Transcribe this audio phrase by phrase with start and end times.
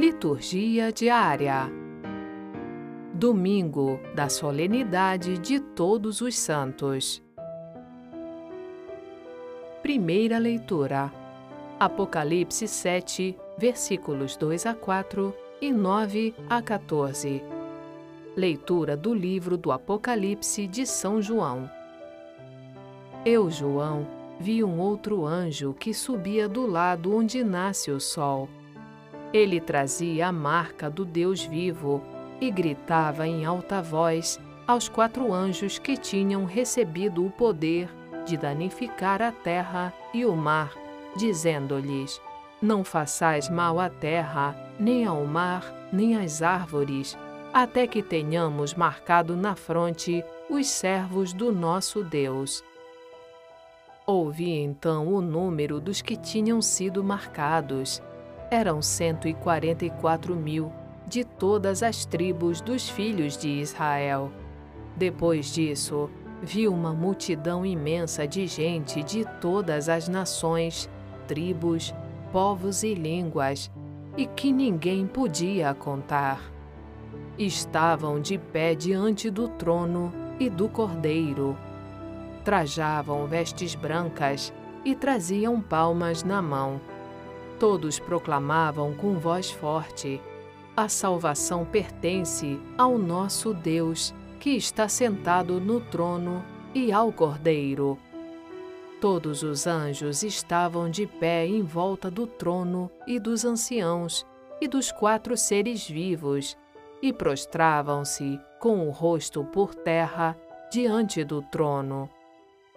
[0.00, 1.70] Liturgia diária.
[3.12, 7.22] Domingo da solenidade de Todos os Santos.
[9.82, 11.12] Primeira leitura.
[11.78, 17.44] Apocalipse 7, versículos 2 a 4 e 9 a 14.
[18.34, 21.70] Leitura do livro do Apocalipse de São João.
[23.22, 24.06] Eu, João,
[24.40, 28.48] vi um outro anjo que subia do lado onde nasce o sol.
[29.32, 32.02] Ele trazia a marca do Deus vivo
[32.40, 37.88] e gritava em alta voz aos quatro anjos que tinham recebido o poder
[38.24, 40.72] de danificar a terra e o mar,
[41.16, 42.20] dizendo-lhes:
[42.60, 47.16] Não façais mal à terra, nem ao mar, nem às árvores,
[47.52, 52.62] até que tenhamos marcado na fronte os servos do nosso Deus.
[54.06, 58.02] Ouvi então o número dos que tinham sido marcados.
[58.50, 60.72] Eram cento e quarenta e quatro mil,
[61.06, 64.30] de todas as tribos dos filhos de Israel.
[64.96, 66.10] Depois disso,
[66.42, 70.90] vi uma multidão imensa de gente de todas as nações,
[71.28, 71.94] tribos,
[72.32, 73.70] povos e línguas,
[74.16, 76.40] e que ninguém podia contar.
[77.38, 81.56] Estavam de pé diante do trono e do cordeiro
[82.44, 84.52] trajavam vestes brancas
[84.84, 86.80] e traziam palmas na mão.
[87.60, 90.20] Todos proclamavam com voz forte:
[90.74, 96.42] A salvação pertence ao nosso Deus, que está sentado no trono,
[96.74, 97.98] e ao Cordeiro.
[99.00, 104.26] Todos os anjos estavam de pé em volta do trono e dos anciãos
[104.60, 106.56] e dos quatro seres vivos,
[107.02, 110.36] e prostravam-se com o rosto por terra
[110.72, 112.08] diante do trono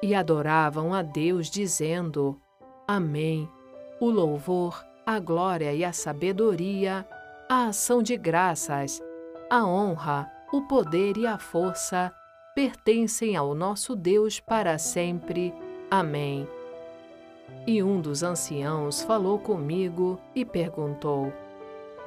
[0.04, 2.38] e adoravam a Deus, dizendo:
[2.86, 3.50] Amém.
[4.04, 7.08] O louvor, a glória e a sabedoria,
[7.48, 9.02] a ação de graças,
[9.50, 12.14] a honra, o poder e a força
[12.54, 15.54] pertencem ao nosso Deus para sempre.
[15.90, 16.46] Amém.
[17.66, 21.32] E um dos anciãos falou comigo e perguntou: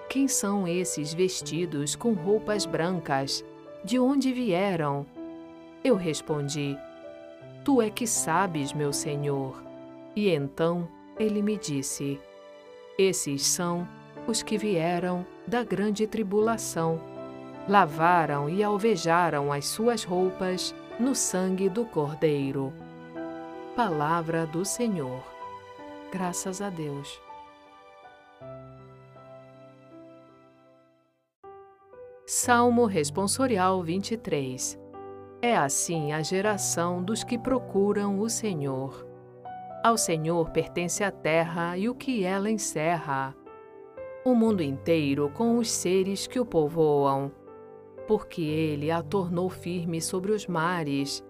[0.07, 3.43] Quem são esses vestidos com roupas brancas?
[3.83, 5.07] De onde vieram?
[5.83, 6.77] Eu respondi:
[7.65, 9.65] Tu é que sabes, meu Senhor.
[10.15, 10.87] E então
[11.19, 12.21] ele me disse:
[12.99, 13.87] Esses são
[14.27, 17.01] os que vieram da grande tribulação.
[17.69, 22.73] Lavaram e alvejaram as suas roupas no sangue do Cordeiro.
[23.75, 25.23] Palavra do Senhor.
[26.13, 27.21] Graças a Deus.
[32.25, 34.79] Salmo Responsorial 23
[35.41, 39.06] é assim a geração dos que procuram o Senhor.
[39.87, 43.33] Ao Senhor pertence a terra e o que ela encerra,
[44.25, 47.31] o mundo inteiro com os seres que o povoam,
[48.05, 51.23] porque ele a tornou firme sobre os mares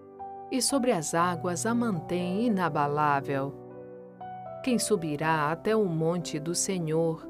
[0.51, 3.53] e sobre as águas a mantém inabalável.
[4.63, 7.29] Quem subirá até o monte do Senhor?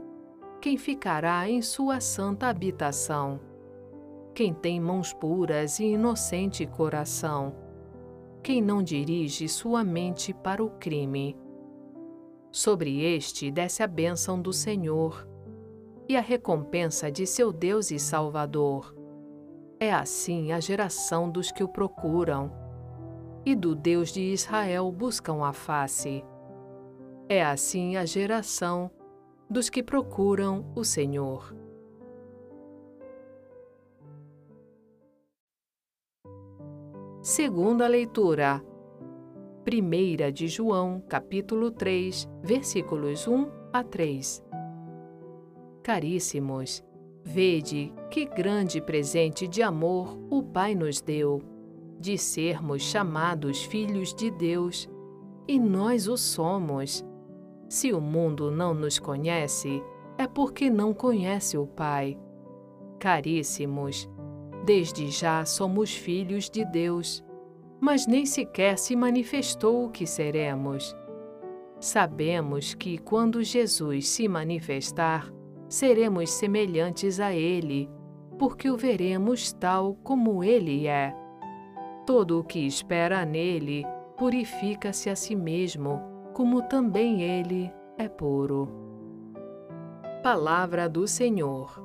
[0.61, 3.37] Quem ficará em sua santa habitação?
[4.37, 7.55] quem tem mãos puras e inocente coração,
[8.43, 11.37] quem não dirige sua mente para o crime.
[12.51, 15.27] Sobre este desce a bênção do Senhor
[16.07, 18.95] e a recompensa de seu Deus e Salvador.
[19.79, 22.51] É assim a geração dos que o procuram
[23.45, 26.23] e do Deus de Israel buscam a face.
[27.29, 28.89] É assim a geração
[29.49, 31.53] dos que procuram o Senhor.
[37.27, 38.63] Segunda leitura.
[39.65, 44.41] Primeira de João, capítulo 3, versículos 1 a 3.
[45.83, 46.81] Caríssimos,
[47.25, 51.41] vede que grande presente de amor o Pai nos deu,
[51.99, 54.89] de sermos chamados filhos de Deus,
[55.45, 57.05] e nós o somos.
[57.67, 59.83] Se o mundo não nos conhece,
[60.17, 62.17] é porque não conhece o Pai.
[62.97, 64.09] Caríssimos,
[64.67, 67.23] Desde já somos filhos de Deus,
[67.79, 70.95] mas nem sequer se manifestou o que seremos.
[71.79, 75.31] Sabemos que quando Jesus se manifestar,
[75.69, 77.89] seremos semelhantes a Ele,
[78.39, 81.15] porque o veremos tal como Ele é.
[82.05, 83.85] Todo o que espera nele
[84.17, 86.01] purifica-se a si mesmo,
[86.33, 88.67] como também ele é puro.
[90.23, 91.83] Palavra do Senhor.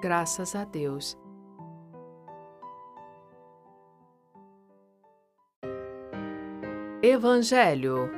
[0.00, 1.18] Graças a Deus.
[7.00, 8.10] Evangelho.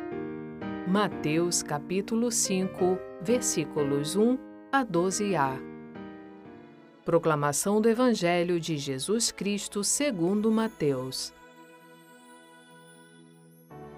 [0.89, 4.39] Mateus capítulo 5, versículos 1
[4.73, 5.61] a 12a.
[7.05, 11.31] Proclamação do Evangelho de Jesus Cristo segundo Mateus.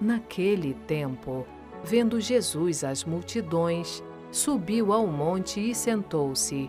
[0.00, 1.46] Naquele tempo,
[1.85, 4.02] vendo Jesus as multidões,
[4.32, 6.69] subiu ao monte e sentou-se.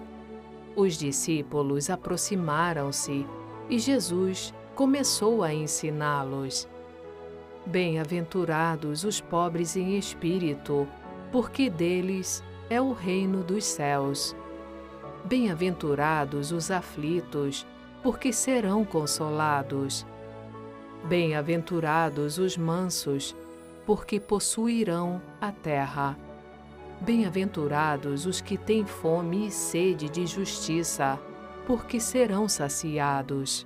[0.75, 3.25] Os discípulos aproximaram-se
[3.67, 6.71] e Jesus começou a ensiná-los.
[7.65, 10.85] Bem-aventurados os pobres em espírito,
[11.31, 14.35] porque deles é o reino dos céus.
[15.23, 17.65] Bem-aventurados os aflitos,
[18.03, 20.05] porque serão consolados.
[21.05, 23.33] Bem-aventurados os mansos,
[23.85, 26.17] porque possuirão a terra.
[26.99, 31.17] Bem-aventurados os que têm fome e sede de justiça,
[31.65, 33.65] porque serão saciados.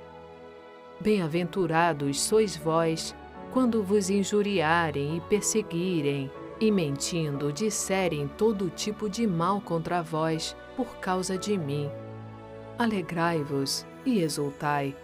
[1.01, 3.15] Bem-aventurados sois vós,
[3.51, 10.97] quando vos injuriarem e perseguirem, e mentindo disserem todo tipo de mal contra vós por
[10.97, 11.89] causa de mim.
[12.77, 14.95] Alegrai-vos e exultai,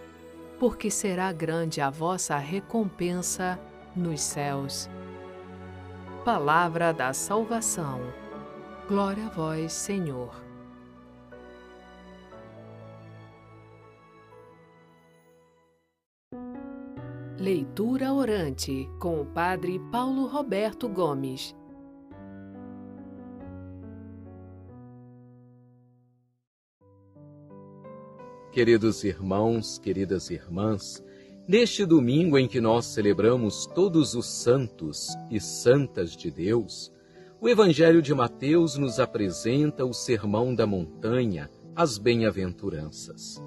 [0.60, 3.58] porque será grande a vossa recompensa
[3.96, 4.88] nos céus.
[6.24, 8.00] Palavra da salvação.
[8.86, 10.47] Glória a vós, Senhor.
[17.40, 21.54] Leitura Orante com o Padre Paulo Roberto Gomes.
[28.50, 31.00] Queridos irmãos, queridas irmãs,
[31.46, 36.92] neste domingo em que nós celebramos todos os santos e santas de Deus,
[37.40, 43.40] o Evangelho de Mateus nos apresenta o Sermão da Montanha, as Bem-aventuranças.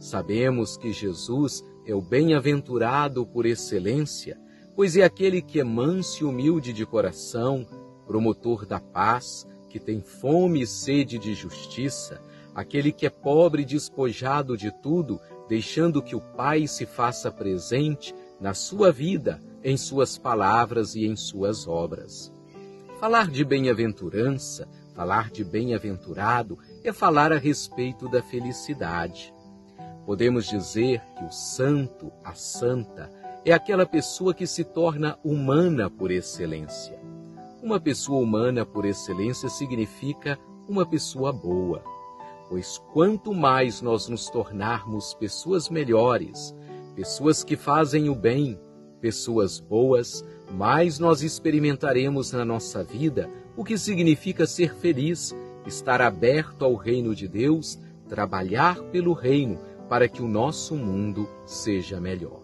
[0.00, 4.36] Sabemos que Jesus é o bem-aventurado por excelência,
[4.74, 7.66] pois é aquele que é manso e humilde de coração,
[8.06, 12.20] promotor da paz, que tem fome e sede de justiça,
[12.54, 18.14] aquele que é pobre e despojado de tudo, deixando que o Pai se faça presente
[18.40, 22.32] na sua vida, em suas palavras e em suas obras.
[22.98, 29.34] Falar de bem-aventurança, falar de bem-aventurado, é falar a respeito da felicidade.
[30.06, 33.10] Podemos dizer que o santo, a santa,
[33.44, 36.96] é aquela pessoa que se torna humana por excelência.
[37.60, 40.38] Uma pessoa humana por excelência significa
[40.68, 41.82] uma pessoa boa,
[42.48, 46.54] pois quanto mais nós nos tornarmos pessoas melhores,
[46.94, 48.56] pessoas que fazem o bem,
[49.00, 55.34] pessoas boas, mais nós experimentaremos na nossa vida o que significa ser feliz,
[55.66, 57.76] estar aberto ao reino de Deus,
[58.08, 59.58] trabalhar pelo reino
[59.88, 62.42] para que o nosso mundo seja melhor.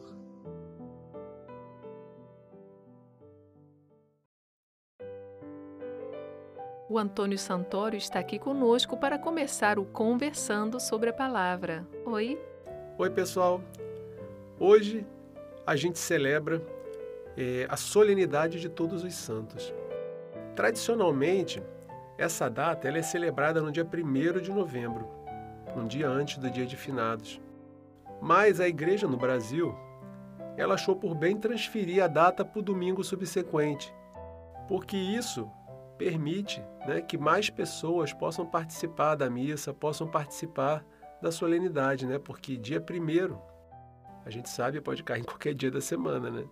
[6.88, 11.86] O Antônio Santoro está aqui conosco para começar o Conversando sobre a Palavra.
[12.05, 12.38] Oi?
[12.98, 13.62] Oi, pessoal.
[14.60, 15.06] Hoje
[15.67, 16.62] a gente celebra
[17.34, 19.72] é, a solenidade de Todos os Santos.
[20.55, 21.62] Tradicionalmente,
[22.19, 25.08] essa data ela é celebrada no dia 1 de novembro,
[25.76, 27.41] um dia antes do dia de finados.
[28.20, 29.74] Mas a igreja no Brasil,
[30.56, 33.93] ela achou por bem transferir a data para o domingo subsequente,
[34.69, 35.50] porque isso
[35.98, 40.84] permite né, que mais pessoas possam participar da missa, possam participar
[41.20, 42.19] da solenidade, né?
[42.19, 43.41] Porque dia primeiro,
[44.24, 46.44] a gente sabe, pode cair em qualquer dia da semana, né?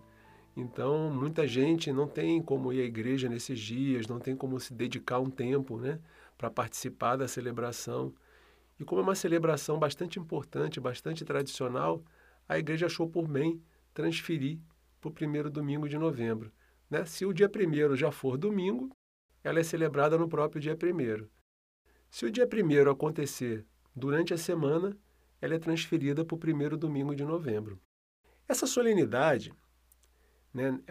[0.55, 4.73] Então, muita gente não tem como ir à igreja nesses dias, não tem como se
[4.73, 5.99] dedicar um tempo, né,
[6.37, 8.13] para participar da celebração.
[8.81, 12.03] E como é uma celebração bastante importante, bastante tradicional,
[12.49, 13.61] a igreja achou por bem
[13.93, 14.57] transferir
[14.99, 16.51] para o primeiro domingo de novembro.
[16.89, 17.05] Né?
[17.05, 18.89] Se o dia primeiro já for domingo,
[19.43, 21.29] ela é celebrada no próprio dia primeiro.
[22.09, 24.97] Se o dia primeiro acontecer durante a semana,
[25.39, 27.79] ela é transferida para o primeiro domingo de novembro.
[28.47, 29.53] Essa solenidade
[30.51, 30.81] né,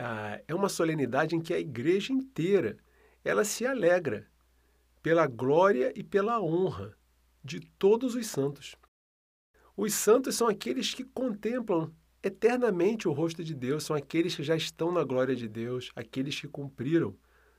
[0.47, 2.79] é uma solenidade em que a igreja inteira
[3.25, 4.29] ela se alegra
[5.03, 7.00] pela glória e pela honra
[7.43, 8.77] de todos os santos.
[9.77, 11.93] Os santos são aqueles que contemplam
[12.23, 16.39] eternamente o rosto de Deus, são aqueles que já estão na glória de Deus, aqueles
[16.39, 17.17] que cumpriram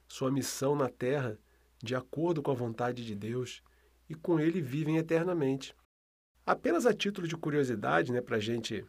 [0.08, 1.40] sua missão na terra
[1.82, 3.64] de acordo com a vontade de Deus
[4.08, 5.76] e com ele vivem eternamente.
[6.46, 8.86] Apenas a título de curiosidade, né, para a gente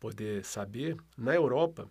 [0.00, 1.88] poder saber, na Europa,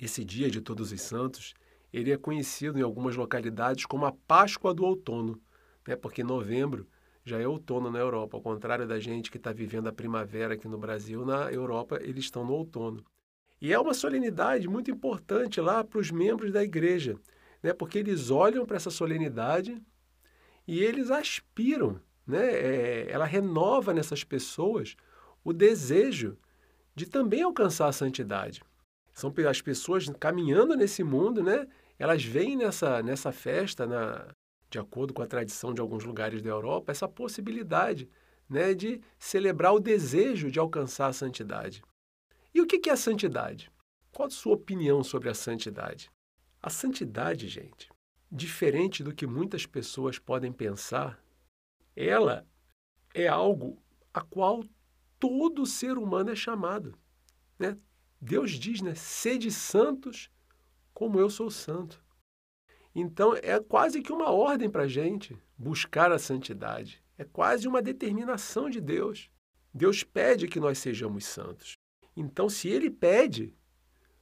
[0.00, 1.54] esse dia de Todos os Santos,
[1.92, 5.40] ele é conhecido em algumas localidades como a Páscoa do Outono,
[5.86, 6.88] né, porque novembro
[7.24, 10.68] já é outono na Europa, ao contrário da gente que está vivendo a primavera aqui
[10.68, 13.04] no Brasil, na Europa eles estão no outono.
[13.60, 17.16] E é uma solenidade muito importante lá para os membros da igreja,
[17.62, 17.72] né?
[17.72, 19.80] porque eles olham para essa solenidade
[20.66, 22.44] e eles aspiram, né?
[22.44, 24.96] É, ela renova nessas pessoas
[25.42, 26.38] o desejo
[26.94, 28.62] de também alcançar a santidade.
[29.12, 31.66] São as pessoas caminhando nesse mundo, né?
[31.98, 34.28] elas veem nessa, nessa festa, na,
[34.74, 38.10] de acordo com a tradição de alguns lugares da Europa, essa possibilidade
[38.48, 41.80] né, de celebrar o desejo de alcançar a santidade.
[42.52, 43.70] E o que é a santidade?
[44.10, 46.10] Qual a sua opinião sobre a santidade?
[46.60, 47.88] A santidade, gente,
[48.30, 51.22] diferente do que muitas pessoas podem pensar,
[51.94, 52.44] ela
[53.14, 53.80] é algo
[54.12, 54.64] a qual
[55.20, 56.98] todo ser humano é chamado.
[57.56, 57.78] Né?
[58.20, 58.96] Deus diz, né?
[58.96, 60.28] Sede santos
[60.92, 62.03] como eu sou santo.
[62.94, 67.02] Então é quase que uma ordem para a gente buscar a santidade.
[67.18, 69.30] É quase uma determinação de Deus.
[69.72, 71.76] Deus pede que nós sejamos santos.
[72.16, 73.52] Então, se Ele pede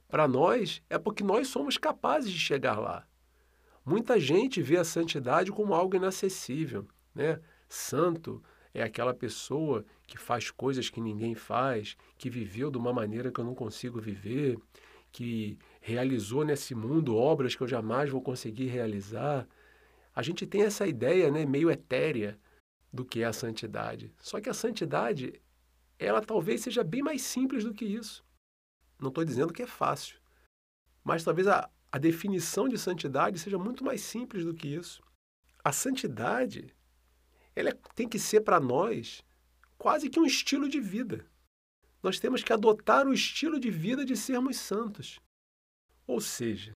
[0.07, 3.07] para nós, é porque nós somos capazes de chegar lá.
[3.85, 6.87] Muita gente vê a santidade como algo inacessível.
[7.13, 7.39] Né?
[7.67, 8.41] Santo
[8.73, 13.39] é aquela pessoa que faz coisas que ninguém faz, que viveu de uma maneira que
[13.39, 14.57] eu não consigo viver,
[15.11, 19.45] que realizou nesse mundo obras que eu jamais vou conseguir realizar.
[20.15, 22.39] A gente tem essa ideia né, meio etérea
[22.91, 24.13] do que é a santidade.
[24.17, 25.41] Só que a santidade,
[25.99, 28.23] ela talvez seja bem mais simples do que isso.
[28.97, 30.17] Não estou dizendo que é fácil,
[31.03, 35.03] mas talvez a, a definição de santidade seja muito mais simples do que isso.
[35.61, 36.73] A santidade,
[37.53, 39.21] ela é, tem que ser para nós
[39.77, 41.25] quase que um estilo de vida
[42.01, 45.21] nós temos que adotar o estilo de vida de sermos santos.
[46.05, 46.73] Ou seja,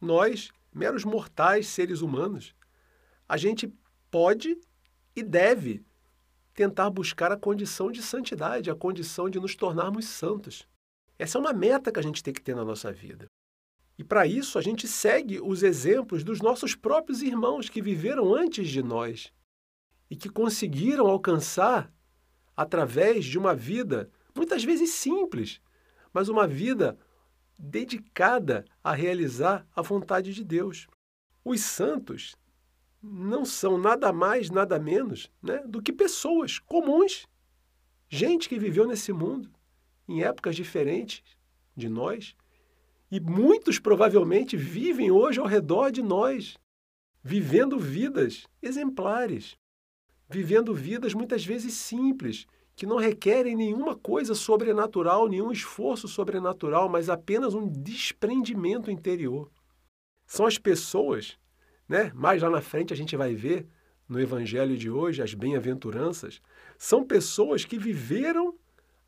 [0.00, 2.54] nós, meros mortais seres humanos,
[3.28, 3.72] a gente
[4.10, 4.56] pode
[5.16, 5.84] e deve
[6.54, 10.68] tentar buscar a condição de santidade, a condição de nos tornarmos santos.
[11.18, 13.26] Essa é uma meta que a gente tem que ter na nossa vida.
[13.96, 18.68] E para isso a gente segue os exemplos dos nossos próprios irmãos que viveram antes
[18.68, 19.32] de nós
[20.10, 21.92] e que conseguiram alcançar,
[22.56, 25.60] através de uma vida muitas vezes simples,
[26.12, 26.98] mas uma vida
[27.58, 30.86] dedicada a realizar a vontade de Deus.
[31.44, 32.34] Os santos
[33.02, 37.26] não são nada mais, nada menos né, do que pessoas comuns,
[38.08, 39.50] gente que viveu nesse mundo
[40.08, 41.22] em épocas diferentes
[41.76, 42.34] de nós.
[43.10, 46.56] E muitos provavelmente vivem hoje ao redor de nós,
[47.22, 49.56] vivendo vidas exemplares,
[50.28, 52.46] vivendo vidas muitas vezes simples,
[52.76, 59.50] que não requerem nenhuma coisa sobrenatural, nenhum esforço sobrenatural, mas apenas um desprendimento interior.
[60.26, 61.38] São as pessoas,
[61.88, 62.10] né?
[62.14, 63.66] Mais lá na frente a gente vai ver
[64.08, 66.40] no evangelho de hoje as bem-aventuranças,
[66.76, 68.54] são pessoas que viveram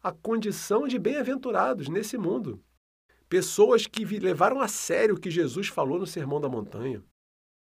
[0.02, 2.62] a condição de bem-aventurados nesse mundo.
[3.28, 7.02] Pessoas que levaram a sério o que Jesus falou no Sermão da Montanha.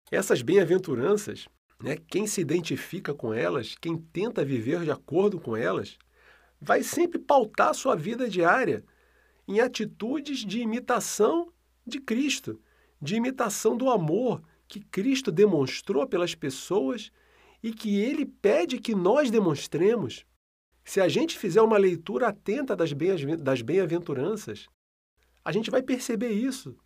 [0.09, 1.47] Essas bem-aventuranças
[1.81, 1.97] né?
[2.07, 5.97] Quem se identifica com elas, quem tenta viver de acordo com elas,
[6.59, 8.83] vai sempre pautar sua vida diária
[9.47, 11.51] em atitudes de imitação
[11.85, 12.59] de Cristo,
[13.01, 17.11] de imitação do amor que Cristo demonstrou pelas pessoas
[17.63, 20.25] e que ele pede que nós demonstremos.
[20.83, 24.67] Se a gente fizer uma leitura atenta das bem-aventuranças,
[25.43, 26.77] a gente vai perceber isso.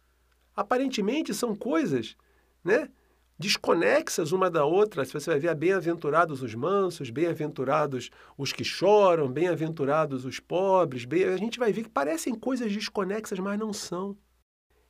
[0.56, 2.16] Aparentemente são coisas,
[2.64, 2.90] né?
[3.38, 5.04] Desconexas uma da outra.
[5.06, 11.06] Você vai ver bem-aventurados os mansos, bem-aventurados os que choram, bem-aventurados os pobres.
[11.06, 11.26] Bem...
[11.26, 14.18] A gente vai ver que parecem coisas desconexas, mas não são.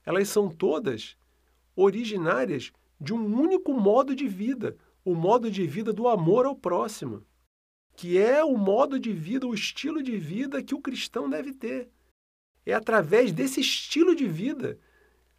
[0.05, 1.15] Elas são todas
[1.75, 7.25] originárias de um único modo de vida, o modo de vida do amor ao próximo,
[7.95, 11.89] que é o modo de vida, o estilo de vida que o cristão deve ter.
[12.65, 14.79] É através desse estilo de vida,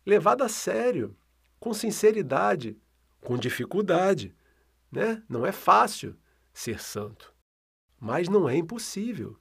[0.04, 1.16] levado a sério,
[1.58, 2.76] com sinceridade,
[3.24, 4.34] com dificuldade.
[4.92, 5.22] Né?
[5.28, 6.16] Não é fácil
[6.52, 7.34] ser santo,
[7.98, 9.36] mas não é impossível.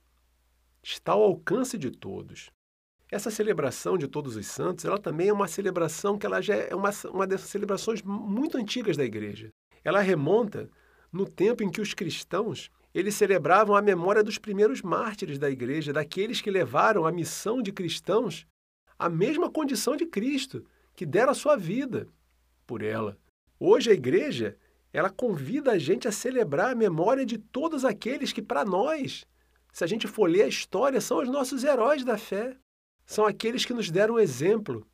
[0.82, 2.50] Está ao alcance de todos.
[3.12, 6.74] Essa celebração de todos os santos, ela também é uma celebração que ela já é
[6.74, 9.50] uma, uma dessas celebrações muito antigas da igreja.
[9.84, 10.70] Ela remonta
[11.12, 15.92] no tempo em que os cristãos eles celebravam a memória dos primeiros mártires da igreja,
[15.92, 18.46] daqueles que levaram a missão de cristãos
[18.98, 20.64] à mesma condição de Cristo,
[20.96, 22.08] que deram a sua vida
[22.68, 23.18] por ela.
[23.66, 24.58] Hoje a igreja
[24.92, 29.26] ela convida a gente a celebrar a memória de todos aqueles que, para nós,
[29.72, 32.58] se a gente for ler a história, são os nossos heróis da fé.
[33.06, 34.86] São aqueles que nos deram exemplo.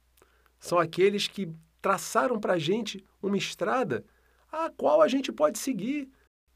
[0.59, 4.05] São aqueles que traçaram para a gente uma estrada
[4.51, 6.07] a qual a gente pode seguir.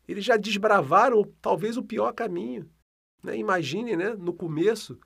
[0.07, 2.69] Eles já desbravaram talvez o pior caminho.
[3.23, 3.37] Né?
[3.37, 4.99] Imagine, né, no começo,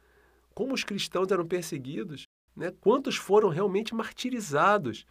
[0.53, 2.73] como os cristãos eram perseguidos, né?
[2.81, 5.05] quantos foram realmente martirizados,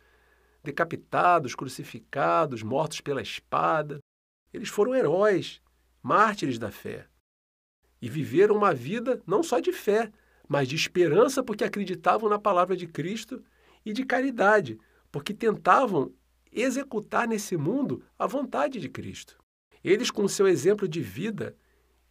[0.66, 3.98] decapitados, crucificados, mortos pela espada.
[4.52, 5.62] Eles foram heróis,
[6.02, 7.06] mártires da fé.
[8.02, 10.12] E viveram uma vida não só de fé,
[10.46, 13.42] mas de esperança, porque acreditavam na palavra de Cristo,
[13.86, 14.78] e de caridade,
[15.12, 16.12] porque tentavam
[16.50, 19.38] executar nesse mundo a vontade de Cristo.
[19.84, 21.56] Eles, com seu exemplo de vida,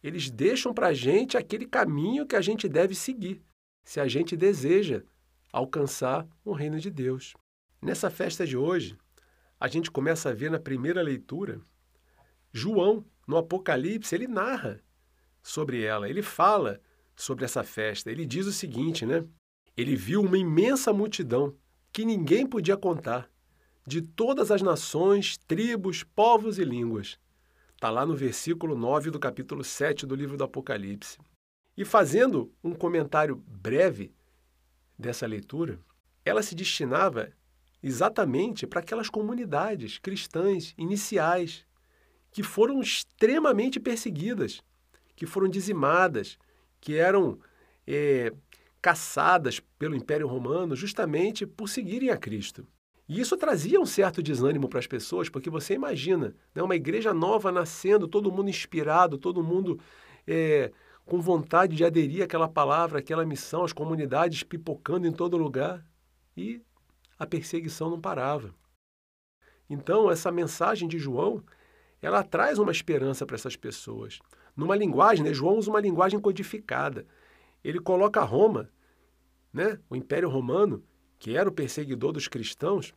[0.02, 3.42] eles deixam para a gente aquele caminho que a gente deve seguir,
[3.84, 5.02] se a gente deseja
[5.52, 7.34] alcançar o reino de Deus.
[7.86, 8.98] Nessa festa de hoje,
[9.60, 11.60] a gente começa a ver na primeira leitura,
[12.52, 14.80] João, no Apocalipse, ele narra
[15.40, 16.80] sobre ela, ele fala
[17.14, 18.10] sobre essa festa.
[18.10, 19.24] Ele diz o seguinte, né?
[19.76, 21.54] Ele viu uma imensa multidão
[21.92, 23.30] que ninguém podia contar,
[23.86, 27.20] de todas as nações, tribos, povos e línguas.
[27.72, 31.18] Está lá no versículo 9 do capítulo 7 do livro do Apocalipse.
[31.76, 34.12] E fazendo um comentário breve
[34.98, 35.78] dessa leitura,
[36.24, 37.30] ela se destinava
[37.86, 41.64] exatamente para aquelas comunidades cristãs iniciais
[42.32, 44.60] que foram extremamente perseguidas,
[45.14, 46.36] que foram dizimadas,
[46.80, 47.38] que eram
[47.86, 48.32] é,
[48.82, 52.66] caçadas pelo Império Romano justamente por seguirem a Cristo.
[53.08, 57.14] E isso trazia um certo desânimo para as pessoas, porque você imagina, né, uma igreja
[57.14, 59.78] nova nascendo, todo mundo inspirado, todo mundo
[60.26, 60.72] é,
[61.04, 65.86] com vontade de aderir àquela palavra, àquela missão, as comunidades pipocando em todo lugar,
[66.36, 66.60] e
[67.18, 68.54] a perseguição não parava.
[69.68, 71.42] Então, essa mensagem de João,
[72.00, 74.20] ela traz uma esperança para essas pessoas.
[74.56, 77.06] Numa linguagem, né, João usa uma linguagem codificada.
[77.64, 78.70] Ele coloca Roma,
[79.52, 80.84] né, o Império Romano,
[81.18, 82.94] que era o perseguidor dos cristãos,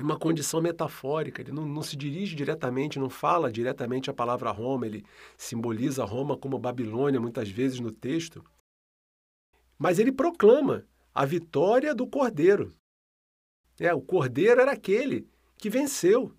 [0.00, 1.42] uma condição metafórica.
[1.42, 5.04] Ele não, não, se dirige diretamente, não fala diretamente a palavra Roma, ele
[5.36, 8.44] simboliza Roma como Babilônia, muitas vezes no texto.
[9.78, 12.74] Mas ele proclama a vitória do Cordeiro.
[13.78, 16.34] É, o Cordeiro era aquele que venceu,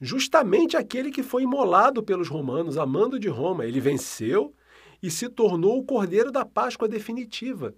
[0.00, 3.64] justamente aquele que foi imolado pelos romanos, amando de Roma.
[3.64, 4.54] Ele venceu
[5.02, 7.74] e se tornou o Cordeiro da Páscoa definitiva.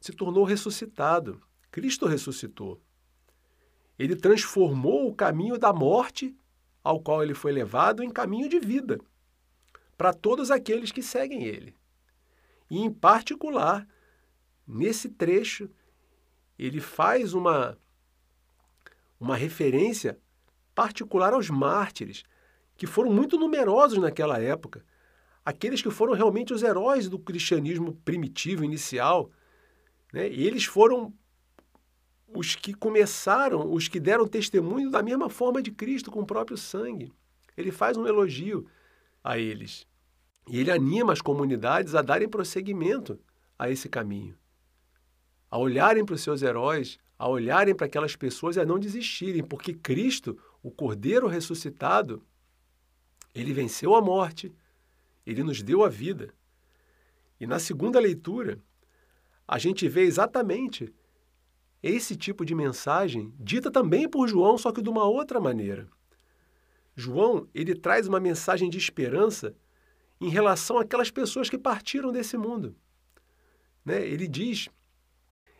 [0.00, 1.40] Se tornou ressuscitado.
[1.70, 2.80] Cristo ressuscitou.
[3.98, 6.34] Ele transformou o caminho da morte
[6.82, 8.98] ao qual ele foi levado em caminho de vida
[9.96, 11.74] para todos aqueles que seguem ele.
[12.70, 13.86] E, em particular,
[14.66, 15.68] nesse trecho,
[16.56, 17.76] ele faz uma,
[19.18, 20.18] uma referência
[20.74, 22.22] particular aos mártires,
[22.76, 24.84] que foram muito numerosos naquela época.
[25.44, 29.30] Aqueles que foram realmente os heróis do cristianismo primitivo, inicial.
[30.12, 30.28] Né?
[30.28, 31.12] E eles foram
[32.28, 36.56] os que começaram, os que deram testemunho da mesma forma de Cristo, com o próprio
[36.56, 37.12] sangue.
[37.56, 38.66] Ele faz um elogio
[39.24, 39.86] a eles.
[40.46, 43.18] E ele anima as comunidades a darem prosseguimento
[43.58, 44.38] a esse caminho,
[45.50, 49.42] a olharem para os seus heróis, a olharem para aquelas pessoas e a não desistirem,
[49.42, 52.22] porque Cristo, o Cordeiro ressuscitado,
[53.34, 54.54] ele venceu a morte,
[55.26, 56.32] ele nos deu a vida.
[57.40, 58.62] E na segunda leitura,
[59.46, 60.94] a gente vê exatamente
[61.82, 65.88] esse tipo de mensagem dita também por João, só que de uma outra maneira.
[66.94, 69.54] João, ele traz uma mensagem de esperança
[70.20, 72.74] em relação àquelas pessoas que partiram desse mundo.
[73.84, 74.04] Né?
[74.04, 74.68] Ele diz,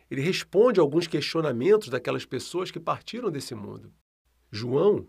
[0.09, 3.93] ele responde a alguns questionamentos daquelas pessoas que partiram desse mundo.
[4.51, 5.07] João,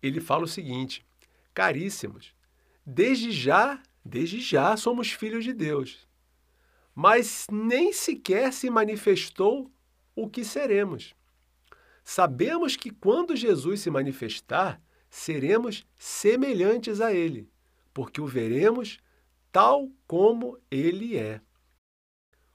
[0.00, 1.04] ele fala o seguinte:
[1.52, 2.34] Caríssimos,
[2.86, 6.06] desde já, desde já somos filhos de Deus.
[6.94, 9.70] Mas nem sequer se manifestou
[10.14, 11.12] o que seremos.
[12.04, 17.50] Sabemos que quando Jesus se manifestar, seremos semelhantes a Ele,
[17.92, 18.98] porque o veremos
[19.50, 21.40] tal como Ele é.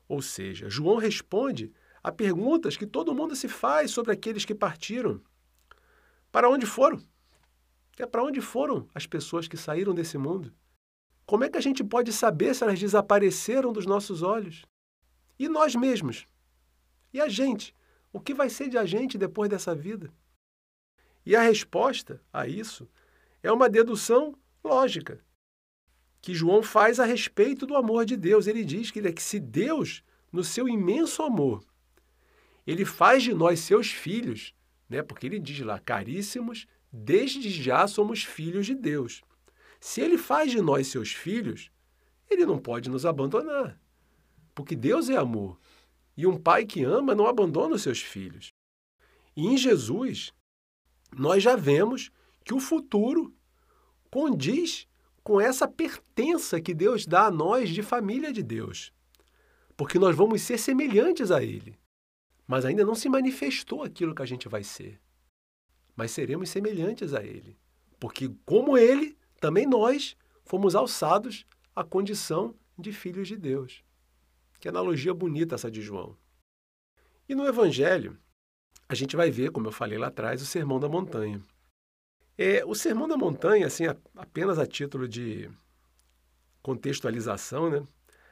[0.09, 5.21] Ou seja, João responde a perguntas que todo mundo se faz sobre aqueles que partiram.
[6.31, 6.99] Para onde foram?
[7.95, 10.51] É para onde foram as pessoas que saíram desse mundo?
[11.27, 14.65] Como é que a gente pode saber se elas desapareceram dos nossos olhos?
[15.37, 16.25] E nós mesmos?
[17.13, 17.75] E a gente?
[18.11, 20.11] O que vai ser de a gente depois dessa vida?
[21.23, 22.89] E a resposta a isso
[23.43, 25.23] é uma dedução lógica
[26.21, 28.47] que João faz a respeito do amor de Deus.
[28.47, 31.63] Ele diz que, que se Deus, no seu imenso amor,
[32.65, 34.53] ele faz de nós seus filhos,
[34.89, 35.01] né?
[35.01, 39.21] porque ele diz lá, caríssimos, desde já somos filhos de Deus.
[39.79, 41.71] Se ele faz de nós seus filhos,
[42.29, 43.79] ele não pode nos abandonar.
[44.53, 45.57] Porque Deus é amor.
[46.17, 48.49] E um pai que ama não abandona os seus filhos.
[49.35, 50.33] E em Jesus,
[51.17, 52.11] nós já vemos
[52.43, 53.33] que o futuro
[54.11, 54.88] condiz
[55.23, 58.91] com essa pertença que Deus dá a nós de família de Deus.
[59.75, 61.77] Porque nós vamos ser semelhantes a Ele.
[62.47, 64.99] Mas ainda não se manifestou aquilo que a gente vai ser.
[65.95, 67.57] Mas seremos semelhantes a Ele.
[67.99, 73.83] Porque, como Ele, também nós fomos alçados à condição de filhos de Deus.
[74.59, 76.17] Que analogia bonita essa de João.
[77.27, 78.17] E no Evangelho,
[78.87, 81.41] a gente vai ver, como eu falei lá atrás, o Sermão da Montanha.
[82.41, 83.83] É, o Sermão da Montanha, assim,
[84.15, 85.51] apenas a título de
[86.61, 87.85] contextualização, né?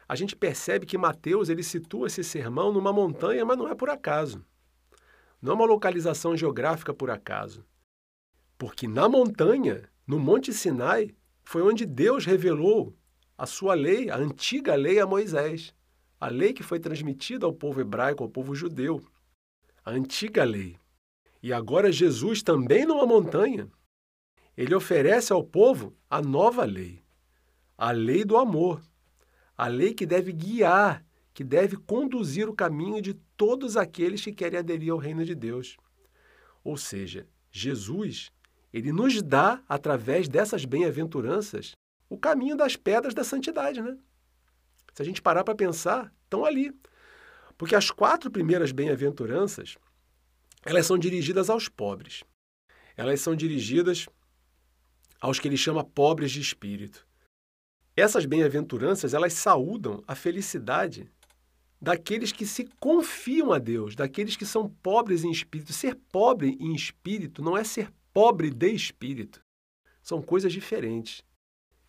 [0.08, 3.89] a gente percebe que Mateus ele situa esse sermão numa montanha, mas não é por
[3.89, 4.46] acaso.
[5.41, 7.65] Não é uma localização geográfica por acaso.
[8.58, 12.96] Porque na montanha, no Monte Sinai, foi onde Deus revelou
[13.38, 15.76] a sua lei, a antiga lei a Moisés.
[16.17, 19.06] A lei que foi transmitida ao povo hebraico, ao povo judeu.
[19.84, 20.78] A antiga lei.
[21.43, 23.70] E agora Jesus, também numa montanha,
[24.58, 27.04] ele oferece ao povo a nova lei,
[27.78, 28.82] a lei do amor,
[29.56, 34.58] a lei que deve guiar, que deve conduzir o caminho de todos aqueles que querem
[34.58, 35.78] aderir ao reino de Deus.
[36.63, 38.32] Ou seja, Jesus,
[38.74, 41.74] ele nos dá, através dessas bem-aventuranças,
[42.10, 43.96] o caminho das pedras da santidade, né?
[44.93, 46.74] Se a gente parar para pensar, estão ali.
[47.56, 49.78] Porque as quatro primeiras bem-aventuranças,
[50.65, 52.24] elas são dirigidas aos pobres.
[52.96, 54.08] Elas são dirigidas
[55.19, 57.06] aos que ele chama pobres de espírito.
[57.95, 61.10] Essas bem-aventuranças, elas saúdam a felicidade
[61.82, 65.73] daqueles que se confiam a Deus, daqueles que são pobres em espírito.
[65.73, 69.41] Ser pobre em espírito não é ser pobre de espírito.
[70.01, 71.23] São coisas diferentes.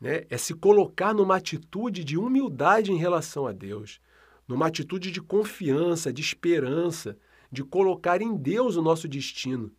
[0.01, 0.25] Né?
[0.31, 4.01] É se colocar numa atitude de humildade em relação a Deus,
[4.47, 7.17] numa atitude de confiança, de esperança,
[7.51, 9.73] de colocar em Deus o nosso destino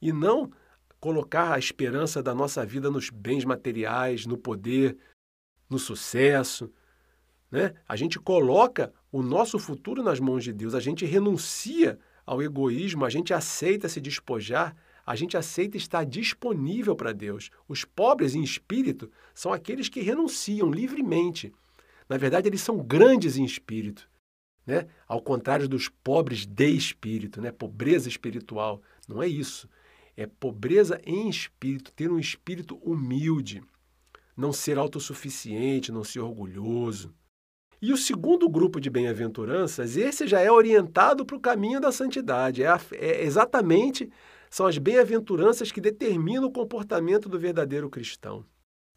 [0.00, 0.52] e não
[1.04, 4.96] colocar a esperança da nossa vida nos bens materiais, no poder,
[5.68, 6.72] no sucesso.
[7.50, 7.74] Né?
[7.86, 13.04] A gente coloca o nosso futuro nas mãos de Deus, a gente renuncia ao egoísmo,
[13.04, 14.74] a gente aceita se despojar
[15.06, 17.50] a gente aceita estar disponível para Deus.
[17.68, 21.52] Os pobres em espírito são aqueles que renunciam livremente.
[22.08, 24.08] Na verdade, eles são grandes em espírito.
[24.66, 24.86] Né?
[25.06, 27.52] Ao contrário dos pobres de espírito, né?
[27.52, 28.80] pobreza espiritual.
[29.06, 29.68] Não é isso.
[30.16, 33.62] É pobreza em espírito, ter um espírito humilde,
[34.36, 37.14] não ser autossuficiente, não ser orgulhoso.
[37.82, 42.62] E o segundo grupo de bem-aventuranças, esse já é orientado para o caminho da santidade.
[42.62, 44.10] É, é exatamente
[44.54, 48.44] são as bem-aventuranças que determinam o comportamento do verdadeiro cristão.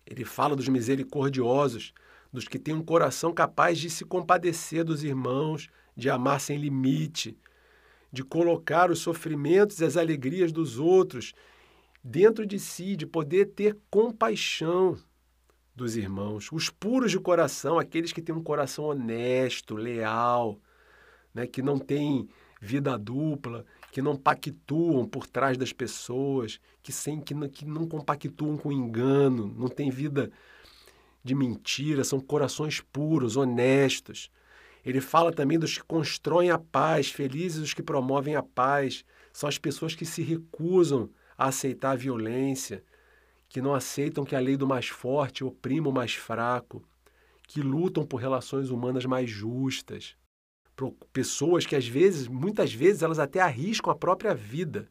[0.06, 1.93] Ele fala dos misericordiosos,
[2.32, 7.36] dos que têm um coração capaz de se compadecer dos irmãos, de amar sem limite,
[8.12, 11.34] de colocar os sofrimentos e as alegrias dos outros
[12.04, 14.98] dentro de si, de poder ter compaixão
[15.76, 16.50] dos irmãos.
[16.52, 20.60] Os puros de coração, aqueles que têm um coração honesto, leal,
[21.34, 22.28] né, que não têm
[22.62, 27.88] vida dupla, que não pactuam por trás das pessoas, que, sem, que, não, que não
[27.88, 30.32] compactuam com engano, não têm vida
[31.24, 34.32] de mentira, são corações puros, honestos.
[34.88, 39.50] Ele fala também dos que constroem a paz, felizes os que promovem a paz, são
[39.50, 42.84] as pessoas que se recusam a aceitar a violência,
[43.50, 46.82] que não aceitam que a lei do mais forte oprima o mais fraco,
[47.47, 50.15] que lutam por relações humanas mais justas
[51.12, 54.88] pessoas que às vezes, muitas vezes, elas até arriscam a própria vida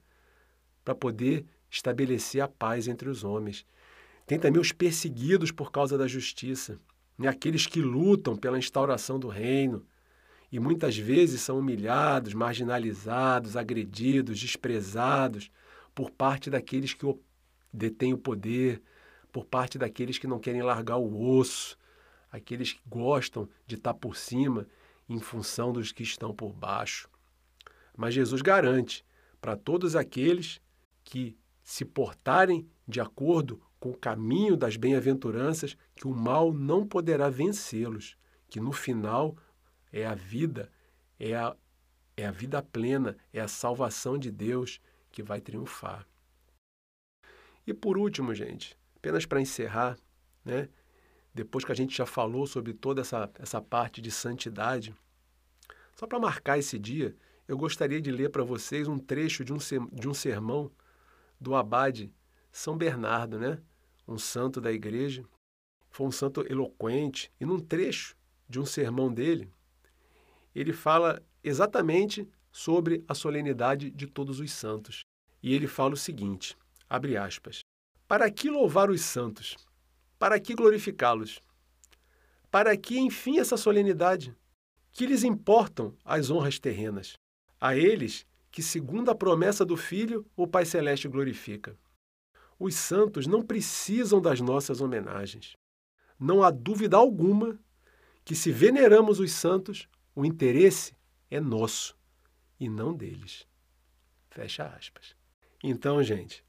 [0.85, 3.65] para poder estabelecer a paz entre os homens.
[4.27, 6.79] Tem também os perseguidos por causa da justiça,
[7.19, 7.29] né?
[7.29, 9.85] aqueles que lutam pela instauração do reino
[10.51, 15.51] e muitas vezes são humilhados, marginalizados, agredidos, desprezados
[15.95, 17.07] por parte daqueles que
[17.73, 18.83] detêm o poder,
[19.33, 21.77] por parte daqueles que não querem largar o osso,
[22.31, 24.67] aqueles que gostam de estar por cima
[25.09, 27.09] em função dos que estão por baixo.
[27.97, 29.05] Mas Jesus garante
[29.41, 30.61] para todos aqueles
[31.05, 37.29] que se portarem de acordo com o caminho das bem-aventuranças que o mal não poderá
[37.29, 38.17] vencê-los,
[38.49, 39.37] que no final
[39.93, 40.71] é a vida,
[41.19, 41.57] é a,
[42.17, 46.07] é a vida plena, é a salvação de Deus que vai triunfar.
[47.67, 49.99] E por último, gente, apenas para encerrar,
[50.45, 50.69] né,
[51.35, 54.95] depois que a gente já falou sobre toda essa, essa parte de santidade,
[55.95, 57.17] só para marcar esse dia,
[57.49, 59.59] eu gostaria de ler para vocês um trecho de um,
[59.93, 60.71] de um sermão
[61.41, 62.13] do abade
[62.57, 63.61] São Bernardo, né?
[64.09, 65.23] Um santo da igreja.
[65.91, 67.31] Foi um santo eloquente.
[67.39, 68.17] E num trecho
[68.49, 69.53] de um sermão dele,
[70.55, 75.03] ele fala exatamente sobre a solenidade de todos os santos.
[75.43, 76.57] E ele fala o seguinte:
[76.89, 77.61] abre aspas.
[78.09, 79.55] Para que louvar os santos?
[80.19, 81.39] Para que glorificá-los?
[82.51, 84.35] Para que, enfim, essa solenidade?
[84.93, 87.19] Que lhes importam as honras terrenas?
[87.61, 91.77] A eles que, segundo a promessa do Filho, o Pai Celeste glorifica.
[92.59, 95.57] Os santos não precisam das nossas homenagens.
[96.19, 97.59] Não há dúvida alguma
[98.25, 100.95] que, se veneramos os santos, o interesse
[101.31, 101.97] é nosso
[102.59, 103.47] e não deles.
[104.31, 105.15] Fecha aspas.
[105.63, 106.45] Então, gente,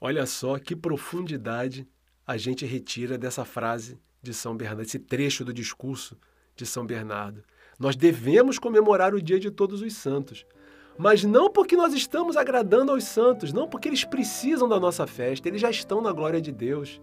[0.00, 1.86] olha só que profundidade
[2.26, 6.18] a gente retira dessa frase de São Bernardo, esse trecho do discurso
[6.56, 7.44] de São Bernardo.
[7.78, 10.44] Nós devemos comemorar o dia de todos os santos,
[10.98, 15.46] mas não porque nós estamos agradando aos santos, não porque eles precisam da nossa festa,
[15.46, 17.00] eles já estão na glória de Deus.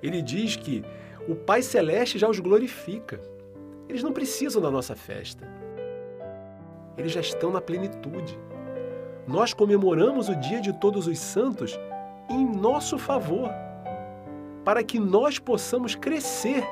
[0.00, 0.84] Ele diz que
[1.28, 3.20] o Pai Celeste já os glorifica.
[3.88, 5.44] Eles não precisam da nossa festa.
[6.96, 8.38] Eles já estão na plenitude.
[9.26, 11.76] Nós comemoramos o dia de todos os santos
[12.30, 13.50] em nosso favor
[14.64, 16.64] para que nós possamos crescer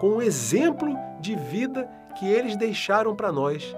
[0.00, 1.88] com o exemplo de vida
[2.18, 3.74] que eles deixaram para nós,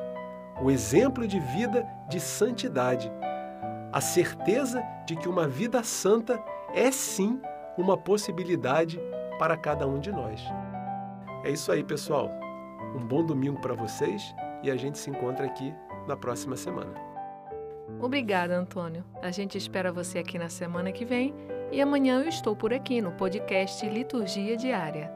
[0.60, 3.10] o exemplo de vida de santidade,
[3.92, 6.42] a certeza de que uma vida santa
[6.74, 7.40] é sim
[7.76, 9.00] uma possibilidade
[9.38, 10.42] para cada um de nós.
[11.44, 12.30] É isso aí, pessoal.
[12.94, 15.74] Um bom domingo para vocês e a gente se encontra aqui
[16.06, 16.92] na próxima semana.
[18.00, 19.04] Obrigada, Antônio.
[19.22, 21.34] A gente espera você aqui na semana que vem
[21.70, 25.15] e amanhã eu estou por aqui no podcast Liturgia Diária.